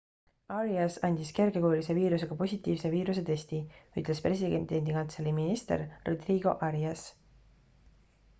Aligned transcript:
arias 0.53 0.95
andis 1.09 1.33
kergekujulise 1.39 1.95
viirusega 1.97 2.37
positiivse 2.39 2.91
viirusetesti 2.93 3.59
ütles 4.03 4.23
presidendikantselei 4.29 5.35
minister 5.43 5.85
rodrigo 6.11 6.57
arias 6.71 7.07